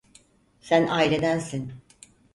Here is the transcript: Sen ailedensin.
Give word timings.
Sen 0.59 0.87
ailedensin. 0.89 1.73